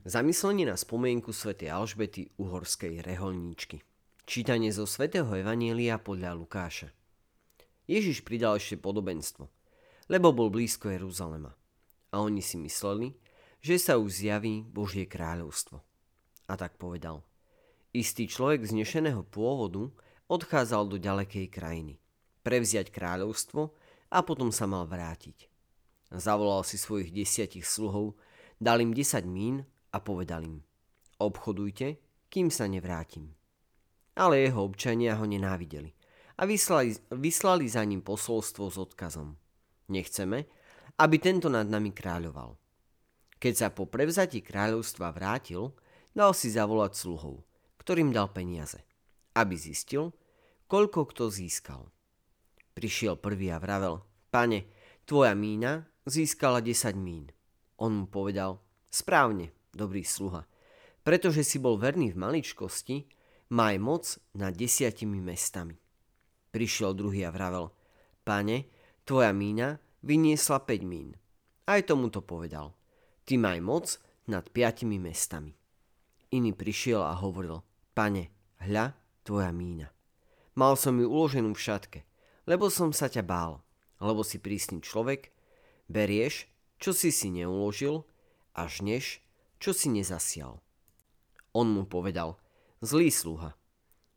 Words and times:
Zamyslenie 0.00 0.64
na 0.64 0.80
spomienku 0.80 1.28
svätej 1.28 1.76
Alžbety 1.76 2.32
uhorskej 2.40 3.04
reholníčky. 3.04 3.84
Čítanie 4.24 4.72
zo 4.72 4.88
svätého 4.88 5.28
Evanielia 5.28 6.00
podľa 6.00 6.32
Lukáša. 6.40 6.88
Ježiš 7.84 8.24
pridal 8.24 8.56
ešte 8.56 8.80
podobenstvo, 8.80 9.52
lebo 10.08 10.32
bol 10.32 10.48
blízko 10.48 10.88
Jeruzalema. 10.88 11.52
A 12.16 12.24
oni 12.24 12.40
si 12.40 12.56
mysleli, 12.56 13.12
že 13.60 13.76
sa 13.76 14.00
už 14.00 14.24
zjaví 14.24 14.64
Božie 14.64 15.04
kráľovstvo. 15.04 15.84
A 16.48 16.56
tak 16.56 16.80
povedal. 16.80 17.20
Istý 17.92 18.24
človek 18.32 18.64
z 18.64 18.80
nešeného 18.80 19.20
pôvodu 19.28 19.92
odchádzal 20.32 20.88
do 20.88 20.96
ďalekej 20.96 21.52
krajiny. 21.52 22.00
Prevziať 22.40 22.88
kráľovstvo 22.88 23.76
a 24.08 24.18
potom 24.24 24.48
sa 24.48 24.64
mal 24.64 24.88
vrátiť. 24.88 25.52
Zavolal 26.08 26.64
si 26.64 26.80
svojich 26.80 27.12
desiatich 27.12 27.68
sluhov, 27.68 28.16
dal 28.56 28.80
im 28.80 28.96
desať 28.96 29.28
mín 29.28 29.68
a 29.90 29.98
povedal 29.98 30.46
im, 30.46 30.58
obchodujte, 31.18 31.98
kým 32.30 32.48
sa 32.48 32.70
nevrátim. 32.70 33.34
Ale 34.14 34.42
jeho 34.42 34.62
občania 34.62 35.18
ho 35.18 35.26
nenávideli 35.26 35.90
a 36.40 36.48
vyslali, 36.48 36.96
vyslali 37.12 37.66
za 37.68 37.84
ním 37.84 38.00
posolstvo 38.00 38.72
s 38.72 38.76
odkazom. 38.80 39.36
Nechceme, 39.90 40.48
aby 41.00 41.16
tento 41.20 41.52
nad 41.52 41.68
nami 41.68 41.92
kráľoval. 41.92 42.56
Keď 43.40 43.54
sa 43.56 43.68
po 43.72 43.88
prevzati 43.88 44.44
kráľovstva 44.44 45.12
vrátil, 45.16 45.72
dal 46.12 46.36
si 46.36 46.52
zavolať 46.52 46.92
sluhov, 46.96 47.44
ktorým 47.80 48.12
dal 48.12 48.28
peniaze, 48.32 48.80
aby 49.36 49.56
zistil, 49.56 50.12
koľko 50.68 51.08
kto 51.08 51.32
získal. 51.32 51.88
Prišiel 52.76 53.16
prvý 53.16 53.50
a 53.50 53.58
vravel, 53.58 54.04
pane, 54.28 54.68
tvoja 55.08 55.32
mína 55.34 55.88
získala 56.04 56.60
10 56.60 56.94
mín. 56.96 57.32
On 57.80 58.04
mu 58.04 58.06
povedal, 58.06 58.60
správne, 58.92 59.50
dobrý 59.74 60.04
sluha. 60.04 60.46
Pretože 61.00 61.46
si 61.46 61.56
bol 61.56 61.80
verný 61.80 62.12
v 62.12 62.20
maličkosti, 62.20 63.08
maj 63.50 63.76
moc 63.80 64.04
nad 64.36 64.52
desiatimi 64.52 65.18
mestami. 65.18 65.78
Prišiel 66.50 66.92
druhý 66.94 67.24
a 67.24 67.30
vravel, 67.30 67.70
pane, 68.26 68.68
tvoja 69.06 69.32
mína 69.32 69.78
vyniesla 70.02 70.62
5 70.62 70.82
mín. 70.86 71.16
Aj 71.66 71.80
tomu 71.86 72.10
to 72.10 72.20
povedal. 72.20 72.74
Ty 73.24 73.38
maj 73.38 73.58
moc 73.62 73.86
nad 74.26 74.46
piatimi 74.50 74.98
mestami. 74.98 75.54
Iný 76.30 76.54
prišiel 76.54 77.02
a 77.02 77.14
hovoril, 77.18 77.62
pane, 77.94 78.30
hľa, 78.62 78.94
tvoja 79.26 79.50
mína. 79.50 79.90
Mal 80.58 80.74
som 80.74 80.98
ju 80.98 81.06
uloženú 81.06 81.54
v 81.54 81.62
šatke, 81.62 82.00
lebo 82.46 82.70
som 82.70 82.90
sa 82.90 83.06
ťa 83.06 83.22
bál, 83.22 83.62
lebo 84.02 84.26
si 84.26 84.42
prísny 84.42 84.82
človek, 84.82 85.30
berieš, 85.86 86.50
čo 86.78 86.94
si 86.94 87.14
si 87.14 87.30
neuložil 87.30 88.06
a 88.54 88.66
žneš, 88.66 89.22
čo 89.60 89.76
si 89.76 89.92
nezasial. 89.92 90.56
On 91.52 91.68
mu 91.68 91.84
povedal, 91.84 92.40
zlý 92.80 93.12
sluha, 93.12 93.52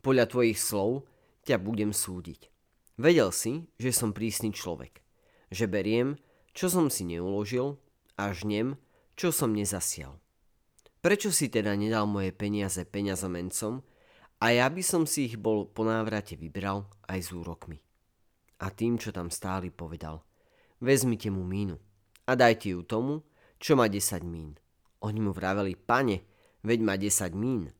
podľa 0.00 0.32
tvojich 0.32 0.56
slov 0.56 1.04
ťa 1.44 1.60
budem 1.60 1.92
súdiť. 1.92 2.48
Vedel 2.96 3.28
si, 3.28 3.68
že 3.76 3.92
som 3.92 4.16
prísny 4.16 4.56
človek, 4.56 5.04
že 5.52 5.68
beriem, 5.68 6.16
čo 6.56 6.72
som 6.72 6.88
si 6.88 7.04
neuložil 7.04 7.76
a 8.16 8.32
žnem, 8.32 8.80
čo 9.12 9.28
som 9.28 9.52
nezasial. 9.52 10.16
Prečo 11.04 11.28
si 11.28 11.52
teda 11.52 11.76
nedal 11.76 12.08
moje 12.08 12.32
peniaze 12.32 12.80
peňazomencom 12.88 13.84
a 14.40 14.46
ja 14.56 14.66
by 14.72 14.80
som 14.80 15.04
si 15.04 15.28
ich 15.28 15.36
bol 15.36 15.68
po 15.68 15.84
návrate 15.84 16.40
vybral 16.40 16.88
aj 17.12 17.20
s 17.20 17.30
úrokmi. 17.36 17.76
A 18.64 18.72
tým, 18.72 18.96
čo 18.96 19.12
tam 19.12 19.28
stáli, 19.28 19.68
povedal, 19.68 20.24
vezmite 20.80 21.28
mu 21.28 21.44
mínu 21.44 21.76
a 22.24 22.32
dajte 22.32 22.72
ju 22.72 22.80
tomu, 22.88 23.20
čo 23.60 23.76
má 23.76 23.92
10 23.92 24.24
mín 24.24 24.56
oni 25.02 25.20
mu 25.20 25.32
vraveli, 25.32 25.76
pane, 25.76 26.24
veď 26.64 26.78
má 26.80 26.94
10 26.96 27.32
mín. 27.36 27.72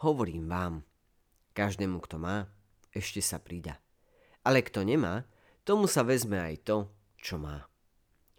Hovorím 0.00 0.48
vám, 0.48 0.74
každému, 1.52 2.00
kto 2.04 2.16
má, 2.20 2.48
ešte 2.90 3.20
sa 3.20 3.38
prida. 3.38 3.78
Ale 4.44 4.64
kto 4.64 4.84
nemá, 4.84 5.28
tomu 5.64 5.86
sa 5.86 6.02
vezme 6.02 6.40
aj 6.40 6.54
to, 6.64 6.78
čo 7.20 7.36
má. 7.36 7.68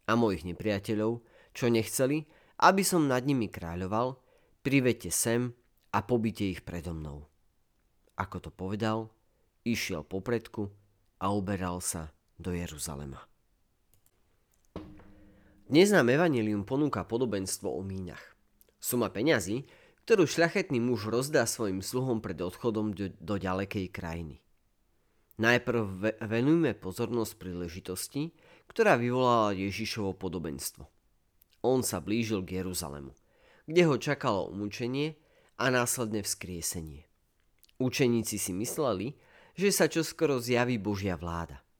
A 0.09 0.17
mojich 0.17 0.43
nepriateľov, 0.43 1.21
čo 1.53 1.65
nechceli, 1.69 2.25
aby 2.61 2.83
som 2.85 3.07
nad 3.07 3.23
nimi 3.23 3.47
kráľoval, 3.47 4.17
privete 4.65 5.09
sem 5.13 5.53
a 5.93 5.99
pobite 6.01 6.45
ich 6.45 6.61
predo 6.65 6.93
mnou. 6.93 7.25
Ako 8.17 8.37
to 8.37 8.49
povedal, 8.53 9.09
išiel 9.65 10.05
popredku 10.05 10.69
a 11.21 11.29
uberal 11.33 11.81
sa 11.81 12.13
do 12.37 12.53
Jeruzalema. 12.53 13.30
Dnes 15.71 15.87
nám 15.87 16.11
ponúka 16.67 17.07
podobenstvo 17.07 17.71
o 17.71 17.79
mínach. 17.79 18.35
Suma 18.83 19.07
peňazí, 19.07 19.63
ktorú 20.03 20.27
šľachetný 20.27 20.83
muž 20.83 21.07
rozdá 21.07 21.47
svojim 21.47 21.79
sluhom 21.79 22.19
pred 22.19 22.35
odchodom 22.43 22.91
do, 22.91 23.07
do 23.15 23.39
ďalekej 23.39 23.87
krajiny. 23.87 24.43
Najprv 25.39 26.11
venujme 26.27 26.75
pozornosť 26.75 27.39
príležitosti, 27.39 28.35
ktorá 28.67 28.99
vyvolala 28.99 29.55
Ježišovo 29.55 30.11
podobenstvo. 30.11 30.91
On 31.63 31.79
sa 31.87 32.03
blížil 32.03 32.43
k 32.43 32.59
Jeruzalemu, 32.59 33.15
kde 33.63 33.87
ho 33.87 33.95
čakalo 33.95 34.51
umúčenie 34.51 35.15
a 35.55 35.71
následne 35.71 36.19
vzkriesenie. 36.19 37.07
Učeníci 37.79 38.35
si 38.35 38.51
mysleli, 38.51 39.15
že 39.55 39.71
sa 39.71 39.87
čoskoro 39.87 40.35
zjaví 40.43 40.75
Božia 40.75 41.15
vláda– 41.15 41.63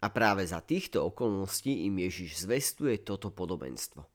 a 0.00 0.06
práve 0.08 0.48
za 0.48 0.64
týchto 0.64 1.04
okolností 1.12 1.84
im 1.84 2.00
Ježiš 2.00 2.48
zvestuje 2.48 3.04
toto 3.04 3.28
podobenstvo. 3.28 4.08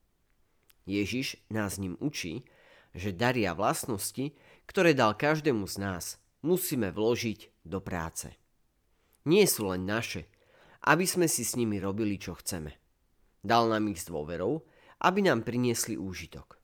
Ježiš 0.89 1.37
nás 1.53 1.77
ním 1.77 1.93
učí, 2.01 2.45
že 2.97 3.13
daria 3.13 3.53
vlastnosti, 3.53 4.33
ktoré 4.65 4.97
dal 4.97 5.13
každému 5.13 5.69
z 5.69 5.75
nás, 5.77 6.03
musíme 6.41 6.89
vložiť 6.89 7.65
do 7.65 7.81
práce. 7.81 8.33
Nie 9.25 9.45
sú 9.49 9.69
len 9.69 9.85
naše, 9.85 10.29
aby 10.85 11.05
sme 11.05 11.25
si 11.25 11.41
s 11.41 11.57
nimi 11.57 11.81
robili, 11.81 12.17
čo 12.17 12.37
chceme. 12.37 12.73
Dal 13.41 13.69
nám 13.69 13.89
ich 13.89 14.05
s 14.05 14.09
dôverou, 14.09 14.65
aby 15.01 15.25
nám 15.25 15.45
priniesli 15.45 15.97
úžitok. 15.97 16.57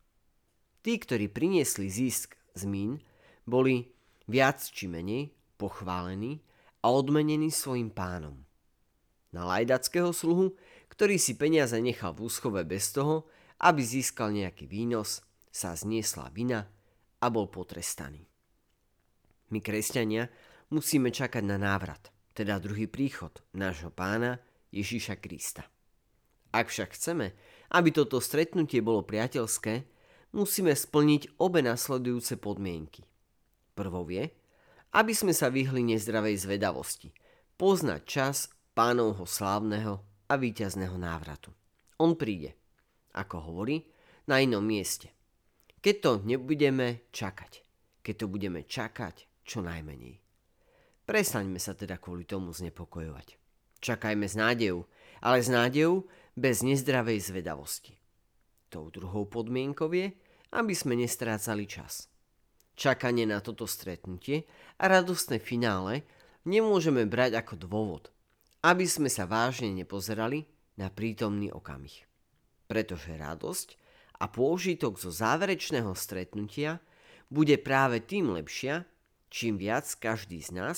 Tí, 0.81 0.97
ktorí 0.97 1.29
priniesli 1.29 1.89
zisk 1.89 2.37
z 2.57 2.63
mín, 2.65 2.97
boli 3.45 3.89
viac 4.25 4.61
či 4.61 4.89
menej 4.89 5.29
pochválení 5.61 6.41
a 6.81 6.89
odmenení 6.89 7.53
svojim 7.53 7.93
pánom 7.93 8.41
na 9.31 9.47
lajdackého 9.47 10.11
sluhu, 10.11 10.55
ktorý 10.91 11.15
si 11.15 11.39
peniaze 11.39 11.75
nechal 11.79 12.11
v 12.15 12.27
úschove 12.27 12.61
bez 12.67 12.91
toho, 12.91 13.27
aby 13.63 13.81
získal 13.83 14.35
nejaký 14.35 14.67
výnos, 14.67 15.23
sa 15.51 15.75
zniesla 15.75 16.31
vina 16.31 16.67
a 17.19 17.27
bol 17.27 17.51
potrestaný. 17.51 18.27
My, 19.51 19.59
kresťania, 19.59 20.31
musíme 20.71 21.11
čakať 21.11 21.43
na 21.43 21.59
návrat, 21.59 22.11
teda 22.31 22.59
druhý 22.63 22.87
príchod 22.87 23.35
nášho 23.51 23.91
pána 23.91 24.39
Ježíša 24.71 25.19
Krista. 25.19 25.67
Ak 26.51 26.71
však 26.71 26.95
chceme, 26.95 27.35
aby 27.71 27.89
toto 27.91 28.19
stretnutie 28.19 28.79
bolo 28.79 29.03
priateľské, 29.03 29.87
musíme 30.35 30.71
splniť 30.75 31.39
obe 31.39 31.63
nasledujúce 31.63 32.39
podmienky. 32.39 33.07
Prvou 33.75 34.07
je, 34.07 34.31
aby 34.91 35.13
sme 35.15 35.31
sa 35.31 35.47
vyhli 35.47 35.83
nezdravej 35.95 36.35
zvedavosti, 36.43 37.15
poznať 37.55 38.01
čas 38.03 38.51
pánovho 38.71 39.27
slávneho 39.27 39.99
a 40.31 40.33
víťazného 40.39 40.95
návratu. 40.95 41.51
On 41.99 42.15
príde, 42.15 42.55
ako 43.11 43.51
hovorí, 43.51 43.83
na 44.25 44.39
inom 44.39 44.63
mieste. 44.63 45.11
Keď 45.81 45.95
to 45.99 46.11
nebudeme 46.23 47.09
čakať, 47.11 47.61
keď 47.99 48.15
to 48.15 48.25
budeme 48.31 48.61
čakať 48.63 49.43
čo 49.43 49.59
najmenej. 49.59 50.21
Prestaňme 51.03 51.59
sa 51.59 51.75
teda 51.75 51.99
kvôli 51.99 52.23
tomu 52.23 52.55
znepokojovať. 52.55 53.35
Čakajme 53.81 54.29
s 54.29 54.37
nádejou, 54.37 54.85
ale 55.25 55.41
s 55.41 55.49
nádejou 55.49 56.05
bez 56.37 56.61
nezdravej 56.61 57.19
zvedavosti. 57.33 57.97
Tou 58.71 58.87
druhou 58.93 59.27
podmienkou 59.27 59.91
je, 59.91 60.15
aby 60.55 60.73
sme 60.77 60.95
nestrácali 60.95 61.67
čas. 61.67 62.07
Čakanie 62.77 63.27
na 63.27 63.43
toto 63.43 63.67
stretnutie 63.67 64.47
a 64.79 64.87
radostné 64.87 65.43
finále 65.43 66.07
nemôžeme 66.47 67.03
brať 67.03 67.41
ako 67.43 67.53
dôvod, 67.59 68.03
aby 68.61 68.85
sme 68.85 69.09
sa 69.09 69.25
vážne 69.25 69.73
nepozerali 69.73 70.45
na 70.77 70.93
prítomný 70.93 71.49
okamih. 71.49 72.05
Pretože 72.69 73.17
radosť 73.17 73.67
a 74.21 74.29
pôžitok 74.29 75.01
zo 75.01 75.09
záverečného 75.09 75.91
stretnutia 75.97 76.77
bude 77.27 77.57
práve 77.57 77.99
tým 78.05 78.31
lepšia, 78.37 78.85
čím 79.33 79.57
viac 79.57 79.89
každý 79.97 80.45
z 80.45 80.51
nás 80.55 80.77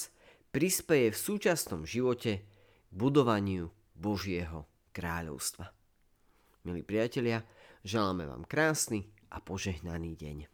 prispeje 0.54 1.12
v 1.12 1.18
súčasnom 1.18 1.84
živote 1.84 2.46
k 2.88 2.92
budovaniu 2.94 3.74
Božieho 3.98 4.70
kráľovstva. 4.96 5.74
Milí 6.64 6.86
priatelia, 6.86 7.44
želáme 7.84 8.24
vám 8.30 8.48
krásny 8.48 9.10
a 9.34 9.44
požehnaný 9.44 10.16
deň. 10.16 10.53